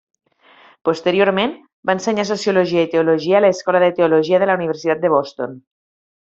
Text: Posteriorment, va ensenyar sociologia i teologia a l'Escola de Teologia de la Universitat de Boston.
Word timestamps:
Posteriorment, 0.87 1.53
va 1.89 1.95
ensenyar 1.97 2.25
sociologia 2.29 2.87
i 2.87 2.91
teologia 2.95 3.37
a 3.41 3.45
l'Escola 3.45 3.83
de 3.85 3.91
Teologia 4.01 4.41
de 4.45 4.49
la 4.53 4.57
Universitat 4.63 5.05
de 5.05 5.15
Boston. 5.19 5.55